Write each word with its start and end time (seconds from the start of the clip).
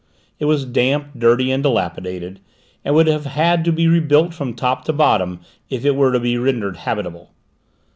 It 0.39 0.45
was 0.45 0.65
damp, 0.65 1.09
dirty, 1.15 1.51
and 1.51 1.61
dilapidated, 1.61 2.39
and 2.83 2.95
would 2.95 3.05
have 3.05 3.25
had 3.25 3.63
to 3.65 3.71
be 3.71 3.87
rebuilt 3.87 4.33
from 4.33 4.55
top 4.55 4.83
to 4.85 4.93
bottom 4.93 5.41
if 5.69 5.85
it 5.85 5.95
were 5.95 6.11
to 6.11 6.19
be 6.19 6.39
rendered 6.39 6.77
habitable. 6.77 7.29